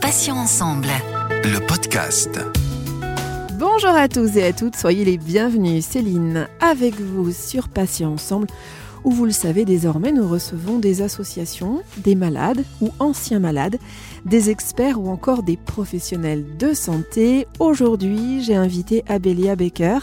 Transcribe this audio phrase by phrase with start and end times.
[0.00, 0.88] Patients ensemble.
[1.44, 2.40] Le podcast.
[3.60, 5.86] Bonjour à tous et à toutes, soyez les bienvenus.
[5.86, 8.48] Céline avec vous sur Patients ensemble
[9.04, 13.78] où vous le savez désormais, nous recevons des associations, des malades ou anciens malades,
[14.24, 17.46] des experts ou encore des professionnels de santé.
[17.58, 19.98] Aujourd'hui, j'ai invité Abélia Baker,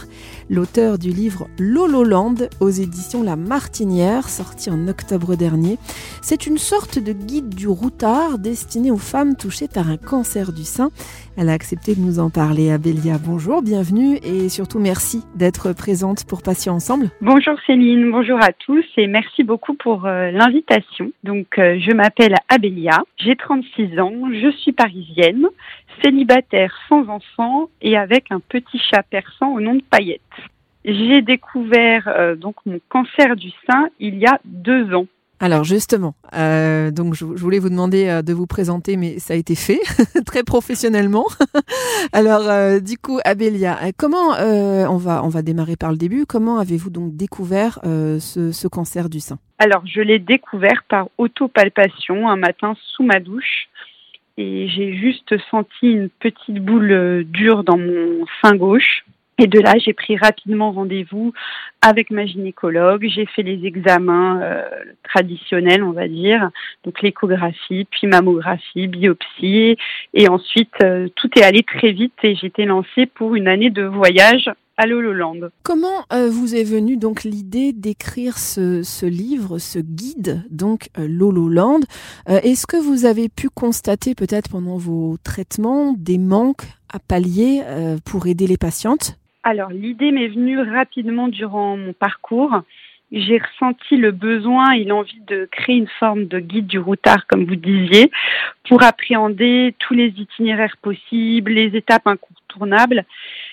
[0.49, 5.79] l'auteur du livre Lololand aux éditions La Martinière, sorti en octobre dernier.
[6.21, 10.63] C'est une sorte de guide du routard destiné aux femmes touchées par un cancer du
[10.63, 10.91] sein.
[11.37, 12.71] Elle a accepté de nous en parler.
[12.71, 17.09] Abélia, bonjour, bienvenue et surtout merci d'être présente pour Patients Ensemble.
[17.21, 21.11] Bonjour Céline, bonjour à tous et merci beaucoup pour euh, l'invitation.
[21.23, 25.47] Donc, euh, je m'appelle Abélia, j'ai 36 ans, je suis parisienne,
[26.03, 30.21] célibataire sans enfant et avec un petit chat persan au nom de Paillette.
[30.83, 35.05] J'ai découvert euh, donc mon cancer du sein il y a deux ans.
[35.41, 39.55] Alors justement, euh, je, voulais vous demander euh, de vous présenter, mais ça a été
[39.55, 39.79] fait
[40.27, 41.25] très professionnellement.
[42.13, 46.27] Alors euh, du coup, Abélia, comment on va on va démarrer par le début.
[46.27, 49.39] Comment avez-vous donc découvert ce, ce, cancer du sein?
[49.57, 53.67] Alors je l'ai découvert par autopalpation un matin sous ma douche
[54.37, 59.05] et j'ai juste senti une petite boule dure dans mon sein gauche.
[59.37, 61.33] Et de là, j'ai pris rapidement rendez-vous
[61.81, 63.07] avec ma gynécologue.
[63.07, 64.63] J'ai fait les examens euh,
[65.03, 66.51] traditionnels, on va dire,
[66.83, 69.77] donc l'échographie, puis mammographie, biopsie,
[70.13, 73.83] et ensuite euh, tout est allé très vite et j'étais lancée pour une année de
[73.83, 75.49] voyage à Lololand.
[75.63, 81.79] Comment euh, vous est venue donc l'idée d'écrire ce, livre, ce guide, donc Lololand
[82.27, 87.61] Est-ce que vous avez pu constater peut-être pendant vos traitements des manques à pallier
[88.05, 89.20] pour aider les patientes?
[89.43, 92.61] Alors, l'idée m'est venue rapidement durant mon parcours.
[93.11, 97.45] J'ai ressenti le besoin et l'envie de créer une forme de guide du routard, comme
[97.45, 98.11] vous disiez,
[98.69, 103.03] pour appréhender tous les itinéraires possibles, les étapes incontournables,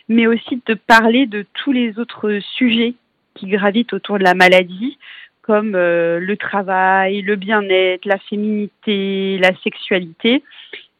[0.08, 2.95] mais aussi de parler de tous les autres sujets
[3.35, 4.98] qui gravitent autour de la maladie,
[5.42, 10.42] comme euh, le travail, le bien-être, la féminité, la sexualité.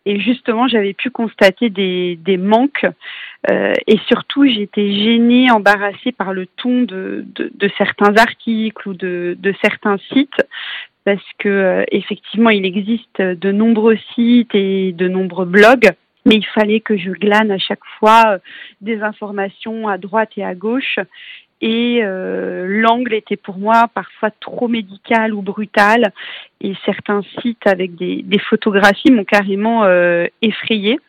[0.07, 2.87] Et justement, j'avais pu constater des, des manques
[3.51, 8.95] euh, et surtout, j'étais gênée, embarrassée par le ton de, de, de certains articles ou
[8.95, 10.43] de, de, certains sites,
[11.05, 15.91] parce que euh, effectivement, il existe de nombreux sites et de nombreux blogs,
[16.27, 18.39] mais il fallait que je glane à chaque fois euh,
[18.81, 20.99] des informations à droite et à gauche.
[21.61, 26.13] Et l'angle était pour moi parfois trop médical ou brutal,
[26.61, 29.85] et certains sites avec des, des photographies m'ont carrément
[30.41, 31.01] effrayée.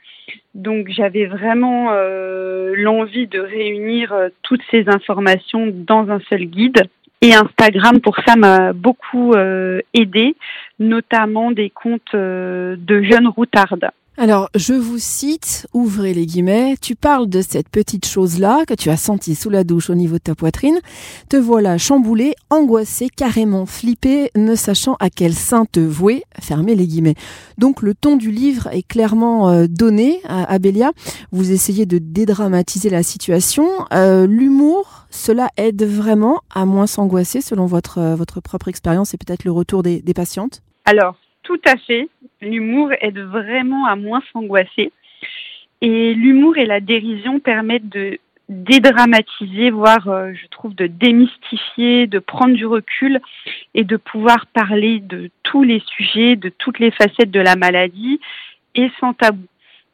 [0.56, 6.84] Donc j'avais vraiment euh, l'envie de réunir euh, toutes ces informations dans un seul guide.
[7.22, 10.36] Et Instagram, pour ça, m'a beaucoup euh, aidé,
[10.80, 13.90] notamment des comptes de jeunes routardes.
[14.22, 18.90] Alors, je vous cite, ouvrez les guillemets, tu parles de cette petite chose-là que tu
[18.90, 20.78] as sentie sous la douche au niveau de ta poitrine.
[21.30, 26.86] Te voilà chamboulé, angoissé, carrément flippé, ne sachant à quel sein te vouer, fermez les
[26.86, 27.16] guillemets.
[27.58, 30.92] Donc, le ton du livre est clairement euh, donné à Abélia.
[31.32, 33.70] Vous essayez de dédramatiser la situation.
[33.94, 39.18] Euh, l'humour, cela aide vraiment à moins s'angoisser selon votre, euh, votre propre expérience et
[39.18, 40.62] peut-être le retour des, des patientes?
[40.84, 41.16] Alors,
[41.50, 42.08] tout à fait.
[42.42, 44.92] L'humour aide vraiment à moins s'angoisser.
[45.82, 52.20] Et l'humour et la dérision permettent de dédramatiser, voire, euh, je trouve, de démystifier, de
[52.20, 53.20] prendre du recul
[53.74, 58.20] et de pouvoir parler de tous les sujets, de toutes les facettes de la maladie
[58.76, 59.48] et sans tabou.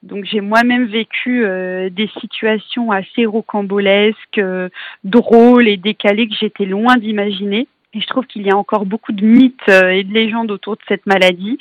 [0.03, 4.67] Donc j'ai moi-même vécu euh, des situations assez rocambolesques, euh,
[5.05, 7.69] drôles et décalées que j'étais loin d'imaginer.
[7.95, 10.75] Et je trouve qu'il y a encore beaucoup de mythes euh, et de légendes autour
[10.75, 11.57] de cette maladie.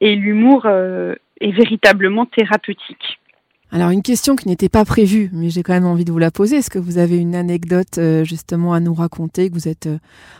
[0.00, 3.20] Et l'humour euh, est véritablement thérapeutique.
[3.70, 6.32] Alors une question qui n'était pas prévue, mais j'ai quand même envie de vous la
[6.32, 6.56] poser.
[6.56, 9.88] Est-ce que vous avez une anecdote euh, justement à nous raconter, que vous êtes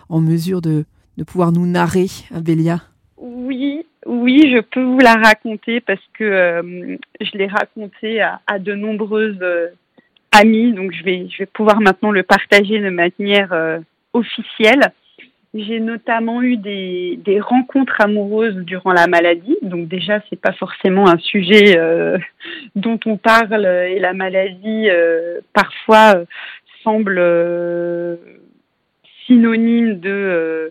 [0.09, 0.85] en mesure de,
[1.19, 2.81] de pouvoir nous narrer, Abélia
[3.19, 8.75] Oui, oui, je peux vous la raconter parce que je l'ai racontée à, à, de
[8.75, 9.39] nombreuses
[10.33, 13.53] amies, donc je vais, je vais pouvoir maintenant le partager de manière
[14.15, 14.93] officielle.
[15.55, 19.57] J'ai notamment eu des, des, rencontres amoureuses durant la maladie.
[19.63, 22.19] Donc déjà, c'est pas forcément un sujet euh,
[22.77, 26.25] dont on parle et la maladie euh, parfois euh,
[26.85, 27.19] semble
[29.27, 30.71] synonyme de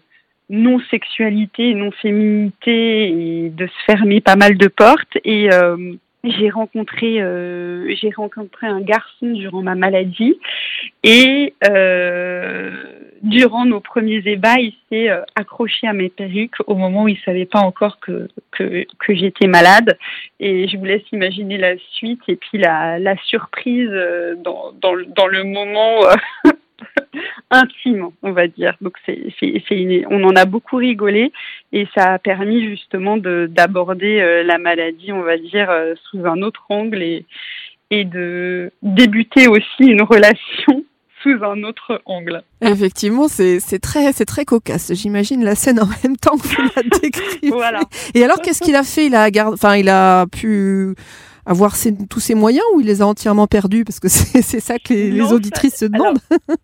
[0.50, 5.18] non-sexualité, non-féminité et de se fermer pas mal de portes.
[5.26, 5.50] Et
[6.24, 10.40] j'ai rencontré euh, j'ai rencontré un garçon durant ma maladie
[11.04, 12.72] et euh,
[13.22, 17.20] durant nos premiers ébats il s'est euh, accroché à mes perruques au moment où il
[17.20, 19.98] savait pas encore que que, que j'étais malade.
[20.40, 24.96] Et je vous laisse imaginer la suite et puis la, la surprise euh, dans, dans,
[25.16, 26.02] dans le moment
[27.52, 28.76] intime, on va dire.
[28.82, 31.32] Donc c'est, c'est, c'est on en a beaucoup rigolé
[31.74, 36.26] et ça a permis justement de, d'aborder euh, la maladie, on va dire, euh, sous
[36.26, 37.26] un autre angle et,
[37.90, 40.84] et de débuter aussi une relation
[41.24, 42.44] sous un autre angle.
[42.62, 44.94] Effectivement, c'est, c'est très, c'est très cocasse.
[44.94, 47.50] J'imagine la scène en même temps que vous la décrivez.
[47.50, 47.80] voilà.
[48.14, 49.08] Et alors, qu'est-ce qu'il a fait?
[49.08, 50.96] Il a, enfin, il a pu
[51.48, 51.74] avoir
[52.10, 55.10] tous ses moyens ou il les a entièrement perdus Parce que c'est ça que les,
[55.10, 56.20] les auditrices se demandent.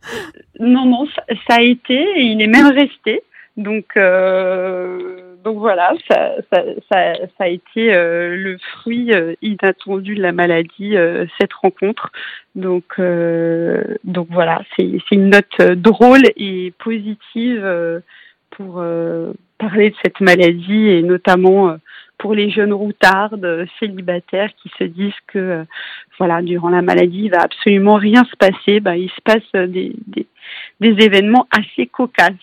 [0.60, 3.24] non, non, ça, ça, a été et il est même resté.
[3.56, 10.16] Donc, euh, donc voilà, ça, ça, ça, ça a été euh, le fruit euh, inattendu
[10.16, 10.96] de la maladie,
[11.40, 12.12] cette rencontre.
[12.56, 13.00] Donc,
[14.04, 18.02] donc voilà, c'est une note drôle et positive
[18.52, 18.84] pour
[19.58, 21.78] parler de cette maladie et notamment
[22.18, 25.63] pour les jeunes routardes euh, célibataires qui se disent que euh,
[26.18, 29.68] voilà durant la maladie il va absolument rien se passer, bah, il se passe euh,
[29.68, 30.27] des, des,
[30.80, 32.33] des événements assez cocasses.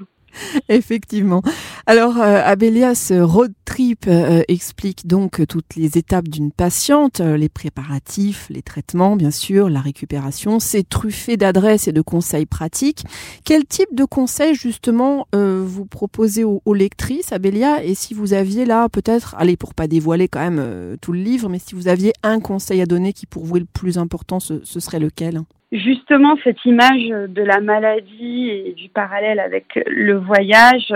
[0.68, 1.42] Effectivement.
[1.86, 7.36] Alors, euh, Abélia, ce road trip euh, explique donc toutes les étapes d'une patiente, euh,
[7.36, 10.60] les préparatifs, les traitements, bien sûr, la récupération.
[10.60, 13.04] C'est truffé d'adresses et de conseils pratiques.
[13.44, 18.64] Quel type de conseils, justement, euh, vous proposez aux, lectrices, Abélia Et si vous aviez
[18.64, 21.88] là, peut-être, allez, pour pas dévoiler quand même euh, tout le livre, mais si vous
[21.88, 25.42] aviez un conseil à donner qui pour vous est le plus important, ce serait lequel?
[25.72, 30.92] Justement cette image de la maladie et du parallèle avec le voyage,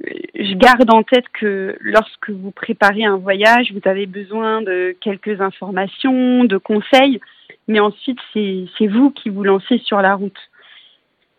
[0.00, 5.40] je garde en tête que lorsque vous préparez un voyage, vous avez besoin de quelques
[5.40, 7.20] informations, de conseils,
[7.68, 10.38] mais ensuite c'est vous qui vous lancez sur la route.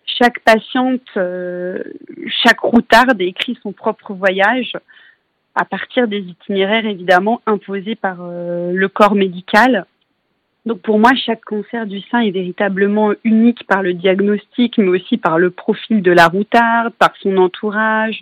[0.05, 1.83] Chaque patiente, euh,
[2.43, 4.73] chaque routarde écrit son propre voyage
[5.53, 9.85] à partir des itinéraires évidemment imposés par euh, le corps médical
[10.67, 15.17] donc pour moi, chaque cancer du sein est véritablement unique par le diagnostic, mais aussi
[15.17, 18.21] par le profil de la routarde, par son entourage,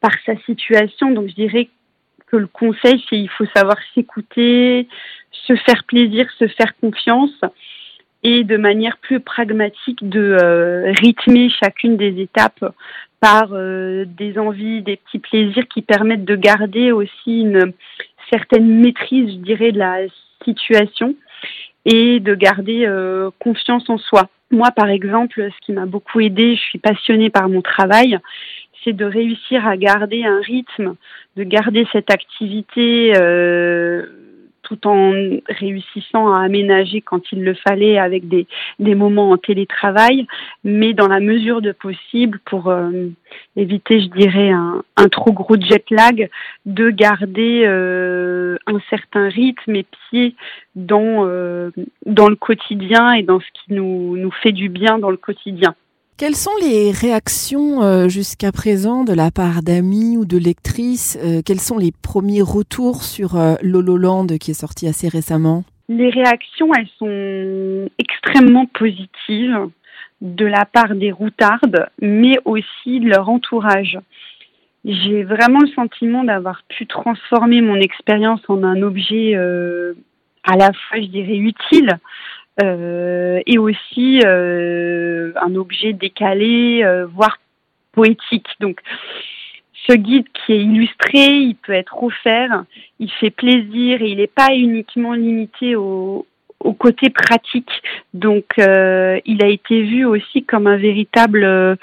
[0.00, 1.10] par sa situation.
[1.10, 1.68] Donc je dirais
[2.28, 4.88] que le conseil, c'est il faut savoir s'écouter,
[5.32, 7.38] se faire plaisir, se faire confiance
[8.22, 12.64] et de manière plus pragmatique de euh, rythmer chacune des étapes
[13.20, 17.74] par euh, des envies, des petits plaisirs qui permettent de garder aussi une
[18.30, 19.98] certaine maîtrise, je dirais, de la
[20.42, 21.14] situation
[21.84, 24.28] et de garder euh, confiance en soi.
[24.50, 28.18] Moi, par exemple, ce qui m'a beaucoup aidé, je suis passionnée par mon travail,
[28.82, 30.96] c'est de réussir à garder un rythme,
[31.36, 34.06] de garder cette activité euh,
[34.70, 35.12] tout en
[35.48, 38.46] réussissant à aménager quand il le fallait avec des,
[38.78, 40.26] moments en télétravail,
[40.62, 43.08] mais dans la mesure de possible pour euh,
[43.56, 46.30] éviter, je dirais, un, trop gros jet lag,
[46.66, 50.36] de garder euh, un certain rythme et pied
[50.76, 51.70] dans, euh,
[52.06, 55.74] dans le quotidien et dans ce qui nous fait du bien dans le quotidien.
[56.20, 61.40] Quelles sont les réactions euh, jusqu'à présent de la part d'amis ou de lectrices euh,
[61.42, 65.64] Quels sont les premiers retours sur euh, Lololand qui est sorti assez récemment?
[65.88, 69.70] Les réactions, elles sont extrêmement positives
[70.20, 73.98] de la part des routardes, mais aussi de leur entourage.
[74.84, 79.94] J'ai vraiment le sentiment d'avoir pu transformer mon expérience en un objet euh,
[80.44, 81.98] à la fois, je dirais, utile,
[82.58, 87.38] et aussi euh, un objet décalé, euh, voire
[87.92, 88.48] poétique.
[88.60, 88.80] Donc,
[89.88, 92.64] ce guide qui est illustré, il peut être offert,
[92.98, 96.26] il fait plaisir et il n'est pas uniquement limité au,
[96.78, 97.70] côté pratique.
[98.14, 101.76] Donc, euh, il a été vu aussi comme un véritable euh,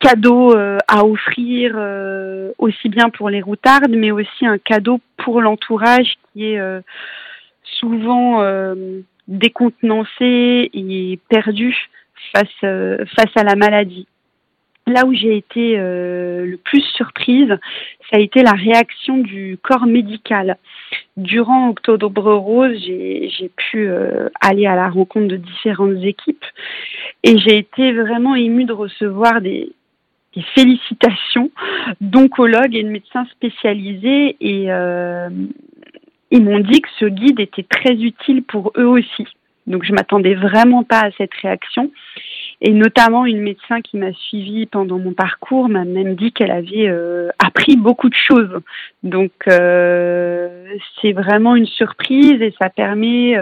[0.00, 1.76] cadeau euh, à offrir,
[2.58, 6.60] aussi bien pour les routardes, mais aussi un cadeau pour l'entourage qui est
[7.62, 8.42] souvent
[9.28, 11.76] décontenancé et perdu
[12.32, 14.06] face, euh, face à la maladie.
[14.86, 17.54] Là où j'ai été euh, le plus surprise,
[18.10, 20.56] ça a été la réaction du corps médical.
[21.18, 26.44] Durant Octobre Rose, j'ai pu euh, aller à la rencontre de différentes équipes
[27.22, 29.70] et j'ai été vraiment émue de recevoir des,
[30.34, 31.50] des félicitations
[32.00, 34.68] d'oncologues et de médecins spécialisés et
[36.30, 39.26] ils m'ont dit que ce guide était très utile pour eux aussi.
[39.66, 41.90] Donc je m'attendais vraiment pas à cette réaction.
[42.60, 46.90] et notamment une médecin qui m'a suivie pendant mon parcours m'a même dit qu'elle avait
[47.38, 48.60] appris beaucoup de choses.
[49.02, 53.36] Donc c'est vraiment une surprise et ça permet,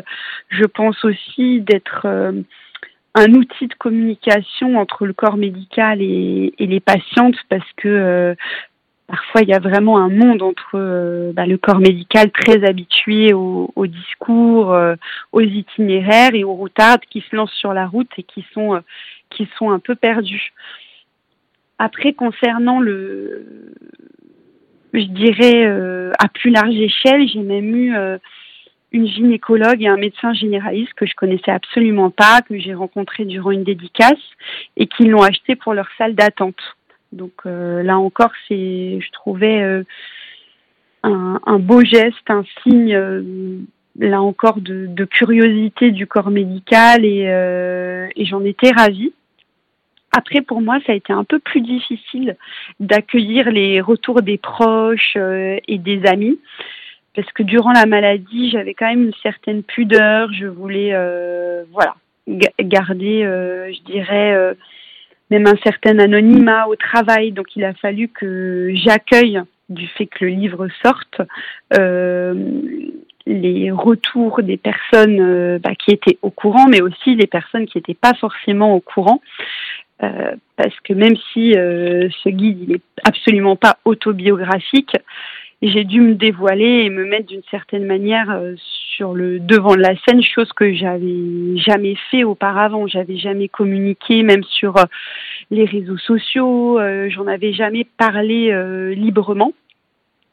[0.49, 2.07] je pense aussi, d'être
[3.17, 8.35] un outil de communication entre le corps médical et, les patientes parce que euh,
[9.07, 13.33] parfois il y a vraiment un monde entre euh, bah, le corps médical très habitué
[13.33, 14.95] au, discours, euh,
[15.33, 18.81] aux itinéraires et aux routardes qui se lancent sur la route et qui sont
[19.31, 20.53] qui sont un peu perdus.
[21.79, 23.75] Après, concernant le,
[24.95, 25.67] je dirais
[26.19, 27.95] à plus large échelle, j'ai même eu
[28.93, 33.51] une gynécologue et un médecin généraliste que je connaissais absolument pas, que j'ai rencontré durant
[33.51, 34.15] une dédicace
[34.77, 36.61] et qui l'ont acheté pour leur salle d'attente.
[37.17, 39.83] Donc euh, là encore, c'est, je trouvais euh,
[41.03, 43.59] un, beau geste, un signe, euh,
[43.99, 49.13] là encore, de, curiosité du corps médical et, j'en étais ravie.
[50.13, 52.37] Après, pour moi, ça a été un peu plus difficile
[52.81, 56.39] d'accueillir les retours des proches et des amis
[57.15, 60.33] parce que durant la maladie, j'avais quand même une certaine pudeur.
[60.33, 60.93] Je voulais,
[61.73, 61.97] voilà,
[62.27, 63.23] garder,
[63.73, 64.57] je dirais,
[65.31, 67.33] même un certain anonymat au travail.
[67.33, 71.21] Donc, il a fallu que j'accueille du fait que le livre sorte
[73.29, 77.95] les retours des personnes bah, qui étaient au courant, mais aussi des personnes qui n'étaient
[77.95, 79.21] pas forcément au courant.
[79.99, 84.97] parce que même si ce guide n'est absolument pas autobiographique,
[85.63, 88.55] j'ai dû me dévoiler et me mettre d'une certaine manière euh,
[88.97, 92.87] sur le devant de la scène, chose que j'avais jamais fait auparavant.
[92.87, 94.85] J'avais jamais communiqué, même sur euh,
[95.51, 96.79] les réseaux sociaux.
[96.79, 98.53] Euh, j'en avais jamais parlé
[98.95, 99.53] librement.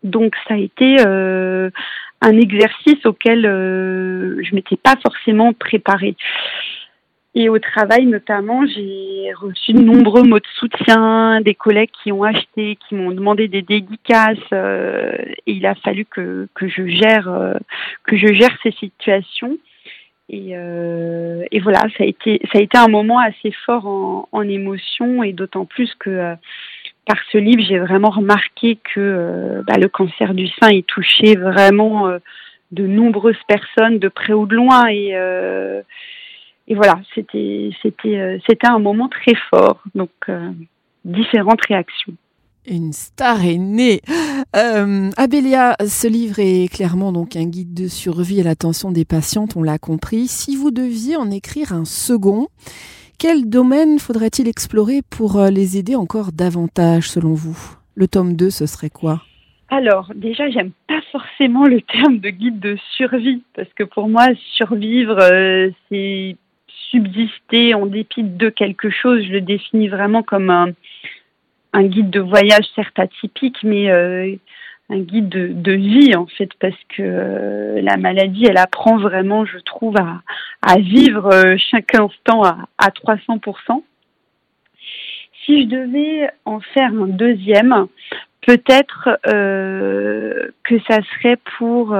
[0.03, 6.15] Donc ça a été un exercice auquel je m'étais pas forcément préparée.
[7.35, 12.23] Et au travail notamment, j'ai reçu de nombreux mots de soutien, des collègues qui ont
[12.23, 14.37] acheté, qui m'ont demandé des dédicaces.
[14.51, 15.13] Euh,
[15.47, 17.53] et il a fallu que, que je gère euh,
[18.03, 19.57] que je gère ces situations.
[20.29, 24.29] Et, euh, et, voilà, ça a été ça a été un moment assez fort en,
[24.31, 26.35] en émotion et d'autant plus que euh,
[27.05, 31.35] par ce livre, j'ai vraiment remarqué que euh, bah, le cancer du sein est touché
[31.35, 32.09] vraiment
[32.71, 35.13] de nombreuses personnes de près ou de loin et
[36.67, 39.81] et voilà, c'était c'était euh, c'était un moment très fort.
[39.95, 40.51] Donc euh,
[41.03, 42.13] différentes réactions.
[42.65, 43.99] Une star est née.
[44.55, 49.57] Euh, Abélia, ce livre est clairement donc un guide de survie à l'attention des patientes,
[49.57, 50.27] on l'a compris.
[50.27, 52.47] Si vous deviez en écrire un second,
[53.19, 57.57] quel domaine faudrait-il explorer pour les aider encore davantage selon vous?
[57.95, 59.23] Le tome 2, ce serait quoi?
[59.69, 64.27] Alors, déjà, j'aime pas forcément le terme de guide de survie, parce que pour moi,
[64.55, 65.17] survivre,
[65.89, 66.37] c'est
[66.93, 70.73] subsister en dépit de quelque chose, je le définis vraiment comme un,
[71.83, 74.35] guide de voyage certes atypique, mais euh,
[74.89, 79.57] un guide de, vie en fait, parce que euh, la maladie, elle apprend vraiment, je
[79.59, 83.83] trouve, à, vivre euh, chaque instant à, à 300%.
[85.45, 87.87] Si je devais en faire un deuxième,
[88.45, 91.97] peut-être que ça serait pour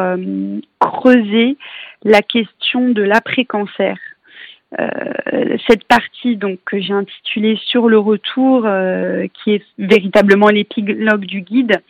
[0.80, 1.58] creuser
[2.04, 3.98] la question de l'après-cancer.
[4.80, 11.26] Euh, cette partie donc que j'ai intitulée sur le retour, euh, qui est véritablement l'épilogue
[11.26, 11.82] du guide,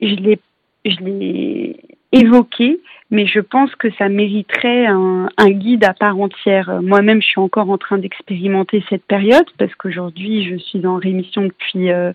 [0.00, 0.38] je l'ai
[0.84, 1.76] je l'ai
[2.12, 2.80] évoqué,
[3.10, 6.80] mais je pense que ça mériterait un, un guide à part entière.
[6.82, 11.42] Moi-même, je suis encore en train d'expérimenter cette période parce qu'aujourd'hui, je suis en rémission
[11.42, 12.12] depuis euh,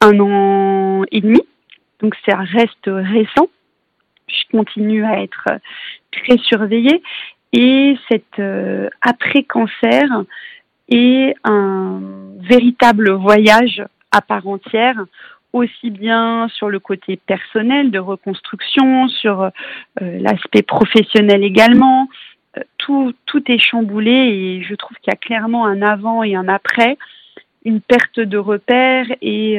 [0.00, 1.42] un an et demi,
[2.00, 3.48] donc ça reste récent.
[4.28, 5.48] Je continue à être
[6.10, 7.02] très surveillée
[7.52, 10.04] et cet euh, après-cancer
[10.88, 12.00] est un
[12.40, 15.04] véritable voyage à part entière,
[15.52, 19.50] aussi bien sur le côté personnel de reconstruction, sur euh,
[20.00, 22.08] l'aspect professionnel également.
[22.56, 26.34] Euh, tout, tout est chamboulé et je trouve qu'il y a clairement un avant et
[26.34, 26.96] un après,
[27.64, 29.58] une perte de repères et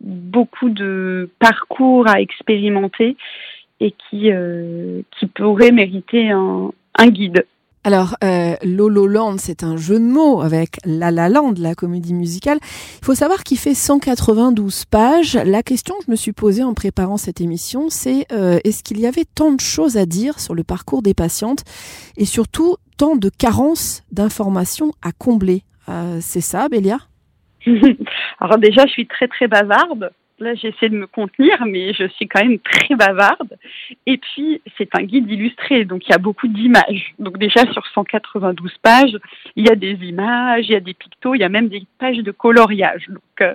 [0.00, 3.16] beaucoup de parcours à expérimenter
[3.80, 4.30] et qui,
[5.18, 7.44] qui pourrait mériter un, un guide.
[7.84, 12.12] Alors, euh, Lolo Land, c'est un jeu de mots avec La La Land, la comédie
[12.12, 12.58] musicale.
[13.00, 15.36] Il faut savoir qu'il fait 192 pages.
[15.36, 19.00] La question que je me suis posée en préparant cette émission, c'est euh, est-ce qu'il
[19.00, 21.64] y avait tant de choses à dire sur le parcours des patientes
[22.16, 25.62] et surtout tant de carences d'informations à combler?
[25.88, 26.98] Euh, C'est ça, Bélia?
[28.40, 30.10] Alors déjà, je suis très très bavarde.
[30.40, 33.56] Là j'essaie de me contenir, mais je suis quand même très bavarde.
[34.06, 37.14] Et puis c'est un guide illustré, donc il y a beaucoup d'images.
[37.18, 39.16] Donc déjà sur 192 pages,
[39.56, 41.82] il y a des images, il y a des pictos, il y a même des
[41.98, 43.06] pages de coloriage.
[43.08, 43.54] Donc euh,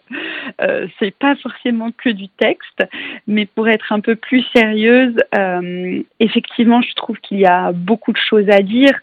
[0.62, 2.84] euh c'est pas forcément que du texte,
[3.28, 8.12] mais pour être un peu plus sérieuse, euh, effectivement, je trouve qu'il y a beaucoup
[8.12, 9.00] de choses à dire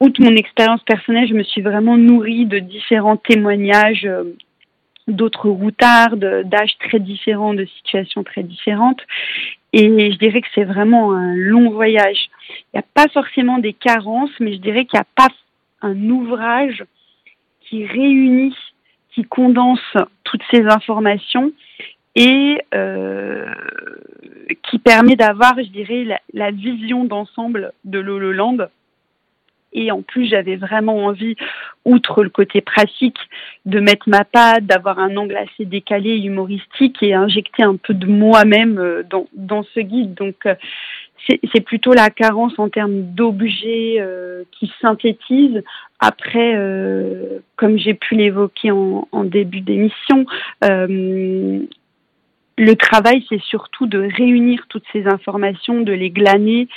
[0.00, 4.24] outre mon expérience personnelle, je me suis vraiment nourrie de différents témoignages euh,
[5.08, 9.00] d'autres routards, d'âges très différents, de situations très différentes.
[9.72, 12.30] Et je dirais que c'est vraiment un long voyage.
[12.50, 15.34] Il n'y a pas forcément des carences, mais je dirais qu'il n'y a pas
[15.82, 16.84] un ouvrage
[17.60, 18.54] qui réunit,
[19.14, 21.52] qui condense toutes ces informations
[22.14, 23.52] et euh,
[24.62, 28.58] qui permet d'avoir, je dirais, la, vision d'ensemble de Lololand
[29.74, 31.36] et en plus, j'avais vraiment envie,
[31.84, 33.18] outre le côté pratique,
[33.66, 38.06] de mettre ma patte, d'avoir un angle assez décalé, humoristique et injecter un peu de
[38.06, 40.14] moi-même euh, dans, dans ce guide.
[40.14, 40.54] Donc, euh,
[41.26, 45.62] c'est plutôt la carence en termes d'objets euh, qui synthétisent.
[45.98, 46.54] Après,
[47.56, 50.26] comme j'ai pu l'évoquer en, en, début d'émission,
[52.56, 56.68] le travail, c'est surtout de réunir toutes ces informations, de les glaner,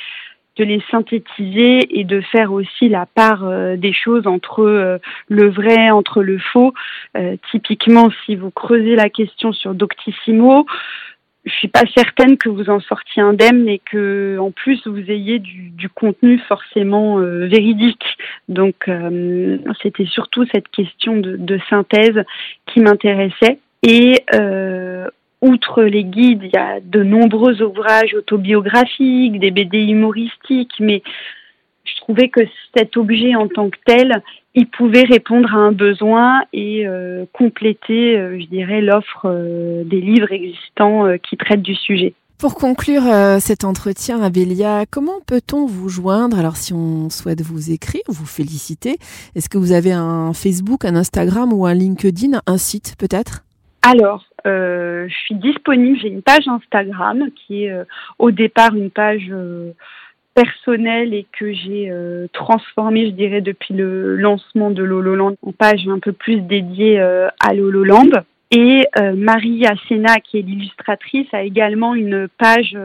[0.57, 4.97] de les synthétiser et de faire aussi la part euh, des choses entre euh,
[5.27, 6.73] le vrai, entre le faux.
[7.15, 10.65] Euh, typiquement, si vous creusez la question sur Doctissimo,
[11.45, 15.39] je suis pas certaine que vous en sortiez indemne et que en plus vous ayez
[15.39, 18.17] du, contenu forcément véridique.
[18.49, 18.89] Donc
[19.81, 22.21] c'était surtout cette question de, de synthèse
[22.65, 23.59] qui m'intéressait.
[23.81, 24.15] Et
[25.41, 31.03] outre les guides, il y a de nombreux ouvrages autobiographiques, des BD humoristiques, mais
[31.85, 32.41] je trouvais que
[32.75, 34.21] cet objet en tant que tel,
[34.55, 40.01] il pouvait répondre à un besoin et euh, compléter, euh, je dirais, l'offre euh, des
[40.01, 42.13] livres existants qui traitent du sujet.
[42.39, 43.01] Pour conclure
[43.39, 46.37] cet entretien, Abélia, comment peut-on vous joindre?
[46.37, 48.97] Alors, si on souhaite vous écrire, vous féliciter,
[49.35, 53.43] est-ce que vous avez un Facebook, un Instagram ou un LinkedIn, un site peut-être?
[53.81, 57.83] Alors, je suis disponible, j'ai une page Instagram qui est euh,
[58.19, 59.71] au départ une page euh,
[60.33, 61.91] personnelle et que j'ai
[62.31, 67.53] transformée, je dirais, depuis le lancement de Lololand en page un peu plus dédiée à
[67.55, 68.11] Lololand.
[68.51, 68.85] Et
[69.15, 72.77] Marie Asena, qui est l'illustratrice, a également une page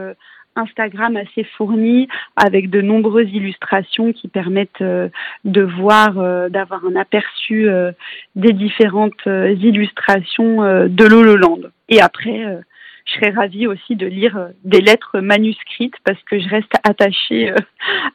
[0.55, 5.09] Instagram assez fourni avec de nombreuses illustrations qui permettent euh,
[5.45, 7.91] de voir, euh, d'avoir un aperçu euh,
[8.35, 11.59] des différentes illustrations de Lololand.
[11.89, 12.59] Et après,
[13.05, 17.53] je serais ravie aussi de lire des lettres manuscrites parce que je reste attachée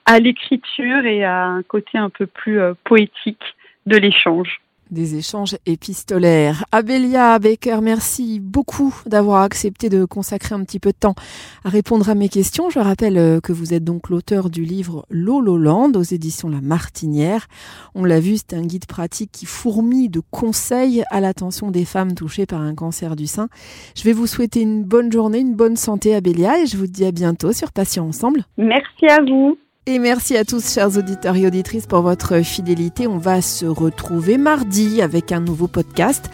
[0.07, 3.43] à l'écriture et à un côté un peu plus poétique
[3.87, 4.61] de l'échange
[4.91, 6.65] des échanges épistolaires.
[6.73, 11.15] Abélia Baker, merci beaucoup d'avoir accepté de consacrer un petit peu de temps
[11.65, 12.71] à répondre à mes questions.
[12.71, 17.47] Je rappelle euh, que vous êtes donc l'auteur du livre Lololand aux éditions La Martinière.
[17.95, 22.15] On l'a vu, c'est un guide pratique qui fourmille de conseils à l'attention des femmes
[22.15, 23.49] touchées par un cancer du sein.
[23.97, 27.05] Je vais vous souhaiter une bonne journée, une bonne santé Abélia et je vous dis
[27.05, 28.45] à bientôt sur Patients Ensemble.
[28.57, 29.59] Merci à vous.
[29.91, 33.07] Et merci à tous, chers auditeurs et auditrices, pour votre fidélité.
[33.07, 36.29] On va se retrouver mardi avec un nouveau podcast,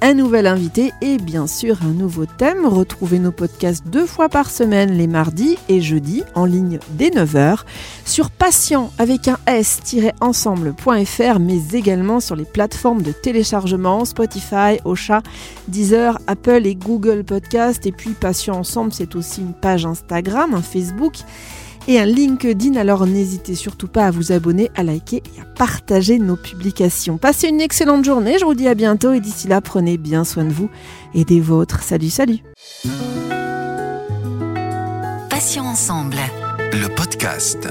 [0.00, 2.64] un nouvel invité et bien sûr un nouveau thème.
[2.64, 7.62] Retrouvez nos podcasts deux fois par semaine, les mardis et jeudis, en ligne dès 9h,
[8.04, 15.20] sur patient avec un s-ensemble.fr, mais également sur les plateformes de téléchargement Spotify, Ocha,
[15.66, 17.84] Deezer, Apple et Google Podcast.
[17.86, 21.14] Et puis Patient Ensemble, c'est aussi une page Instagram, un Facebook
[21.90, 22.76] et un LinkedIn.
[22.76, 27.18] Alors n'hésitez surtout pas à vous abonner, à liker et à partager nos publications.
[27.18, 30.44] Passez une excellente journée, je vous dis à bientôt et d'ici là, prenez bien soin
[30.44, 30.70] de vous
[31.14, 31.82] et des vôtres.
[31.82, 32.38] Salut, salut.
[35.28, 36.16] Passions ensemble.
[36.72, 37.68] Le podcast.